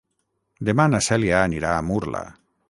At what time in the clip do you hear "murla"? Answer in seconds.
1.91-2.25